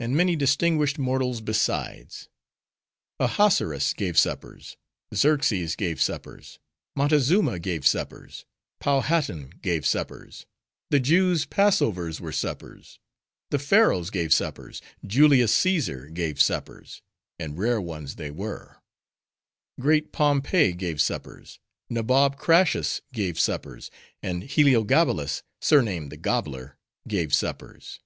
And 0.00 0.16
many 0.16 0.34
distinguished 0.34 0.98
mortals 0.98 1.40
besides. 1.40 2.28
Ahasuerus 3.20 3.92
gave 3.92 4.18
suppers; 4.18 4.76
Xerxes 5.14 5.76
gave 5.76 6.02
suppers; 6.02 6.58
Montezuma 6.96 7.60
gave 7.60 7.86
suppers; 7.86 8.46
Powhattan 8.80 9.60
gave 9.62 9.86
suppers; 9.86 10.46
the 10.90 10.98
Jews' 10.98 11.46
Passovers 11.46 12.20
were 12.20 12.32
suppers; 12.32 12.98
the 13.50 13.60
Pharaohs 13.60 14.10
gave 14.10 14.34
suppers; 14.34 14.82
Julius 15.06 15.54
Caesar 15.54 16.06
gave 16.08 16.42
suppers:—and 16.42 17.56
rare 17.56 17.80
ones 17.80 18.16
they 18.16 18.32
were; 18.32 18.82
Great 19.78 20.10
Pompey 20.10 20.72
gave 20.72 21.00
suppers; 21.00 21.60
Nabob 21.88 22.36
Crassus 22.38 23.02
gave 23.12 23.38
suppers; 23.38 23.88
and 24.20 24.42
Heliogabalus, 24.42 25.44
surnamed 25.60 26.10
the 26.10 26.16
Gobbler, 26.16 26.76
gave 27.06 27.32
suppers. 27.32 28.00